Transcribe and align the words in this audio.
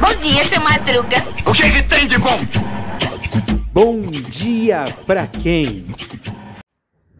Bom 0.00 0.14
dia, 0.22 0.44
seu 0.44 0.60
Madruga. 0.60 1.16
O 1.44 1.52
que, 1.52 1.68
que 1.70 1.82
tem 1.82 2.06
de 2.06 2.16
bom? 2.18 2.38
Bom 3.72 4.02
dia 4.10 4.84
pra 5.04 5.26
quem? 5.26 5.84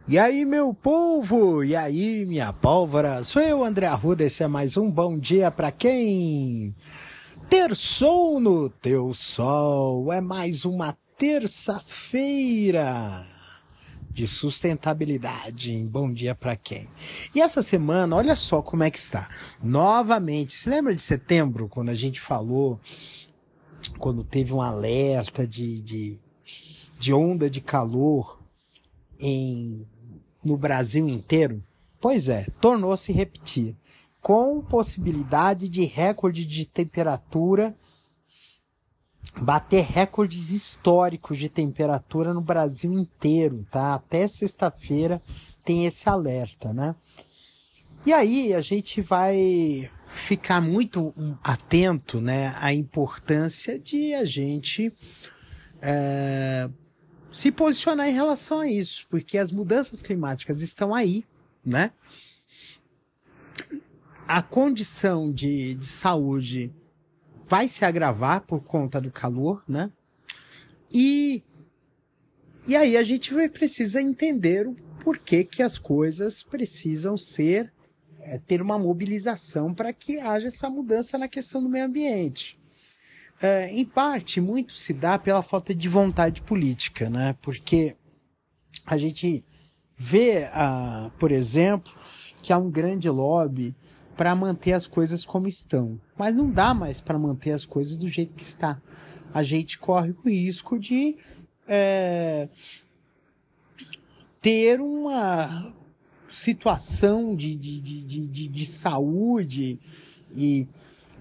E 0.06 0.16
aí, 0.16 0.44
meu 0.44 0.72
povo? 0.72 1.64
E 1.64 1.74
aí, 1.74 2.24
minha 2.24 2.52
pólvora? 2.52 3.24
Sou 3.24 3.42
eu, 3.42 3.64
André 3.64 3.86
Arruda. 3.86 4.22
Esse 4.22 4.44
é 4.44 4.48
mais 4.48 4.76
um 4.76 4.88
Bom 4.88 5.18
Dia 5.18 5.50
pra 5.50 5.72
quem? 5.72 6.72
Terçou 7.48 8.38
no 8.38 8.70
teu 8.70 9.12
sol. 9.12 10.12
É 10.12 10.20
mais 10.20 10.64
uma 10.64 10.96
terça-feira 11.18 13.26
de 14.16 14.26
sustentabilidade 14.26 15.70
em 15.70 15.86
Bom 15.86 16.10
Dia 16.10 16.34
para 16.34 16.56
quem. 16.56 16.88
E 17.34 17.40
essa 17.42 17.62
semana, 17.62 18.16
olha 18.16 18.34
só 18.34 18.62
como 18.62 18.82
é 18.82 18.90
que 18.90 18.98
está. 18.98 19.28
Novamente, 19.62 20.54
se 20.54 20.70
lembra 20.70 20.94
de 20.94 21.02
setembro, 21.02 21.68
quando 21.68 21.90
a 21.90 21.94
gente 21.94 22.18
falou, 22.18 22.80
quando 23.98 24.24
teve 24.24 24.54
um 24.54 24.62
alerta 24.62 25.46
de, 25.46 25.82
de, 25.82 26.18
de 26.98 27.12
onda 27.12 27.50
de 27.50 27.60
calor 27.60 28.40
em, 29.20 29.86
no 30.42 30.56
Brasil 30.56 31.06
inteiro? 31.06 31.62
Pois 32.00 32.30
é, 32.30 32.46
tornou-se 32.58 33.12
repetir, 33.12 33.76
com 34.22 34.62
possibilidade 34.62 35.68
de 35.68 35.84
recorde 35.84 36.46
de 36.46 36.64
temperatura 36.64 37.76
bater 39.40 39.84
recordes 39.84 40.50
históricos 40.50 41.38
de 41.38 41.48
temperatura 41.48 42.32
no 42.32 42.40
Brasil 42.40 42.92
inteiro, 42.92 43.66
tá? 43.70 43.94
Até 43.94 44.26
sexta-feira 44.26 45.20
tem 45.64 45.86
esse 45.86 46.08
alerta, 46.08 46.72
né? 46.72 46.94
E 48.04 48.12
aí 48.12 48.54
a 48.54 48.60
gente 48.60 49.00
vai 49.00 49.90
ficar 50.06 50.60
muito 50.60 51.12
atento, 51.42 52.20
né, 52.20 52.54
à 52.58 52.72
importância 52.72 53.78
de 53.78 54.14
a 54.14 54.24
gente 54.24 54.92
é, 55.82 56.70
se 57.32 57.52
posicionar 57.52 58.08
em 58.08 58.14
relação 58.14 58.60
a 58.60 58.68
isso, 58.68 59.06
porque 59.10 59.36
as 59.36 59.52
mudanças 59.52 60.00
climáticas 60.00 60.62
estão 60.62 60.94
aí, 60.94 61.24
né? 61.64 61.90
A 64.26 64.40
condição 64.40 65.32
de, 65.32 65.74
de 65.74 65.86
saúde 65.86 66.72
vai 67.48 67.68
se 67.68 67.84
agravar 67.84 68.42
por 68.42 68.60
conta 68.60 69.00
do 69.00 69.10
calor, 69.10 69.62
né? 69.68 69.90
E, 70.92 71.42
e 72.66 72.76
aí 72.76 72.96
a 72.96 73.02
gente 73.02 73.32
vai 73.32 73.48
precisar 73.48 74.02
entender 74.02 74.66
o 74.66 74.74
porquê 75.02 75.44
que 75.44 75.62
as 75.62 75.78
coisas 75.78 76.42
precisam 76.42 77.16
ser 77.16 77.72
é, 78.20 78.38
ter 78.38 78.60
uma 78.60 78.78
mobilização 78.78 79.72
para 79.72 79.92
que 79.92 80.18
haja 80.18 80.48
essa 80.48 80.68
mudança 80.68 81.16
na 81.16 81.28
questão 81.28 81.62
do 81.62 81.68
meio 81.68 81.84
ambiente. 81.84 82.58
É, 83.40 83.70
em 83.70 83.84
parte, 83.84 84.40
muito 84.40 84.72
se 84.72 84.92
dá 84.92 85.18
pela 85.18 85.42
falta 85.42 85.74
de 85.74 85.88
vontade 85.88 86.42
política, 86.42 87.08
né? 87.08 87.36
Porque 87.40 87.96
a 88.84 88.96
gente 88.96 89.44
vê, 89.96 90.48
ah, 90.52 91.10
por 91.18 91.30
exemplo, 91.30 91.92
que 92.42 92.52
há 92.52 92.58
um 92.58 92.70
grande 92.70 93.08
lobby 93.08 93.76
para 94.16 94.34
manter 94.34 94.72
as 94.72 94.86
coisas 94.86 95.24
como 95.24 95.46
estão. 95.46 96.00
Mas 96.18 96.34
não 96.34 96.50
dá 96.50 96.72
mais 96.72 97.00
para 97.00 97.18
manter 97.18 97.52
as 97.52 97.64
coisas 97.64 97.96
do 97.96 98.08
jeito 98.08 98.34
que 98.34 98.42
está. 98.42 98.80
A 99.32 99.42
gente 99.42 99.78
corre 99.78 100.12
o 100.12 100.28
risco 100.28 100.78
de 100.78 101.16
é, 101.68 102.48
ter 104.40 104.80
uma 104.80 105.74
situação 106.30 107.34
de, 107.34 107.54
de, 107.56 107.80
de, 107.80 108.26
de, 108.26 108.48
de 108.48 108.66
saúde 108.66 109.78
e 110.34 110.68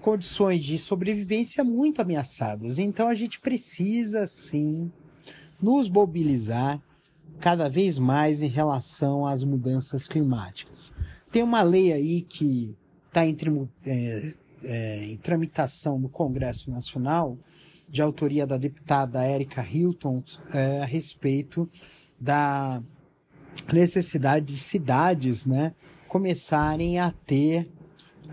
condições 0.00 0.64
de 0.64 0.78
sobrevivência 0.78 1.64
muito 1.64 2.00
ameaçadas. 2.00 2.78
Então 2.78 3.08
a 3.08 3.14
gente 3.14 3.40
precisa 3.40 4.26
sim 4.26 4.90
nos 5.60 5.88
mobilizar 5.88 6.80
cada 7.40 7.68
vez 7.68 7.98
mais 7.98 8.40
em 8.40 8.48
relação 8.48 9.26
às 9.26 9.42
mudanças 9.42 10.06
climáticas. 10.06 10.92
Tem 11.30 11.42
uma 11.42 11.62
lei 11.62 11.92
aí 11.92 12.22
que 12.22 12.76
está 13.08 13.26
em, 13.26 13.36
é, 13.86 14.34
é, 14.62 15.04
em 15.04 15.16
tramitação 15.16 15.98
no 15.98 16.08
Congresso 16.08 16.70
Nacional, 16.70 17.38
de 17.88 18.02
autoria 18.02 18.46
da 18.46 18.56
deputada 18.56 19.28
Erika 19.28 19.62
Hilton, 19.62 20.22
é, 20.52 20.82
a 20.82 20.84
respeito 20.84 21.68
da 22.18 22.82
necessidade 23.72 24.46
de 24.46 24.58
cidades 24.58 25.46
né, 25.46 25.74
começarem 26.08 26.98
a 26.98 27.10
ter 27.10 27.70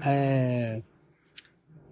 é, 0.06 0.82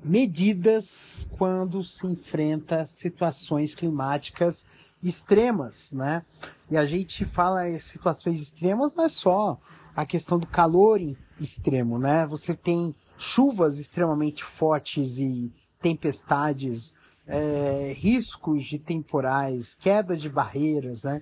medidas 0.04 1.28
quando 1.38 1.84
se 1.84 2.06
enfrenta 2.08 2.86
situações 2.86 3.76
climáticas 3.76 4.66
extremas, 5.02 5.92
né? 5.92 6.26
E 6.70 6.78
a 6.78 6.86
gente 6.86 7.26
fala 7.26 7.70
em 7.70 7.80
situações 7.80 8.42
extremas 8.42 8.94
não 8.94 9.06
é 9.06 9.10
só 9.10 9.60
a 9.96 10.06
questão 10.06 10.40
do 10.40 10.48
calor 10.48 11.00
extremo, 11.40 12.00
né? 12.00 12.26
Você 12.26 12.56
tem 12.56 12.96
chuvas 13.18 13.80
extremamente 13.80 14.44
fortes 14.44 15.18
e 15.18 15.52
tempestades, 15.80 16.94
é, 17.28 17.94
riscos 17.96 18.64
de 18.64 18.80
temporais, 18.80 19.76
queda 19.76 20.16
de 20.16 20.30
barreiras, 20.30 21.04
né? 21.04 21.22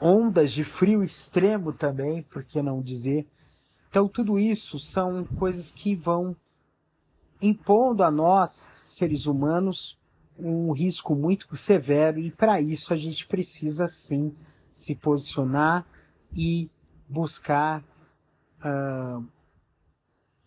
Ondas 0.00 0.52
de 0.52 0.64
frio 0.64 1.02
extremo 1.02 1.72
também, 1.72 2.22
por 2.22 2.42
que 2.42 2.62
não 2.62 2.80
dizer? 2.80 3.26
Então, 3.90 4.08
tudo 4.08 4.38
isso 4.38 4.78
são 4.78 5.24
coisas 5.24 5.70
que 5.70 5.94
vão 5.94 6.34
impondo 7.40 8.02
a 8.02 8.10
nós, 8.10 8.50
seres 8.50 9.26
humanos, 9.26 9.98
um 10.38 10.72
risco 10.72 11.14
muito 11.14 11.54
severo, 11.56 12.18
e 12.18 12.30
para 12.30 12.60
isso 12.60 12.92
a 12.92 12.96
gente 12.96 13.26
precisa 13.26 13.86
sim 13.86 14.34
se 14.72 14.94
posicionar 14.94 15.86
e 16.36 16.68
buscar 17.08 17.82
uh, 18.60 19.24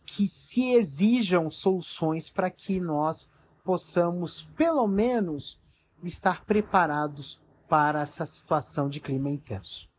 que 0.05 0.27
se 0.27 0.71
exijam 0.71 1.49
soluções 1.49 2.29
para 2.29 2.49
que 2.49 2.79
nós 2.79 3.29
possamos, 3.63 4.43
pelo 4.55 4.87
menos, 4.87 5.59
estar 6.03 6.45
preparados 6.45 7.39
para 7.67 8.01
essa 8.01 8.25
situação 8.25 8.89
de 8.89 8.99
clima 8.99 9.29
intenso. 9.29 9.89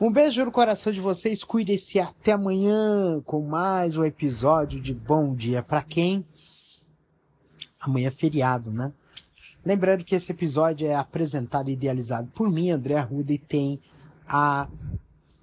Um 0.00 0.12
beijo 0.12 0.44
no 0.44 0.52
coração 0.52 0.92
de 0.92 1.00
vocês, 1.00 1.42
cuide-se 1.42 1.98
até 1.98 2.30
amanhã 2.30 3.20
com 3.22 3.42
mais 3.42 3.96
um 3.96 4.04
episódio 4.04 4.80
de 4.80 4.94
Bom 4.94 5.34
Dia 5.34 5.60
para 5.60 5.82
quem? 5.82 6.24
Amanhã 7.80 8.06
é 8.06 8.10
feriado, 8.12 8.70
né? 8.70 8.92
Lembrando 9.64 10.04
que 10.04 10.14
esse 10.14 10.30
episódio 10.30 10.86
é 10.86 10.94
apresentado 10.94 11.68
e 11.68 11.72
idealizado 11.72 12.30
por 12.30 12.48
mim, 12.48 12.70
André 12.70 12.94
Arruda, 12.94 13.32
e 13.32 13.38
tem 13.38 13.80
a 14.28 14.68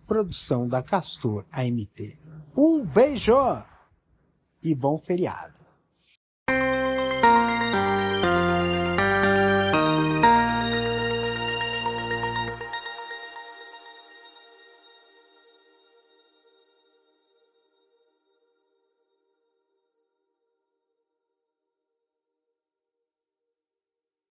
produção 0.08 0.70
da 0.70 0.82
Castor 0.82 1.44
AMT. 1.52 2.18
Um 2.56 2.86
beijo 2.86 3.36
e 4.64 4.74
bom 4.74 4.98
feriado. 4.98 5.65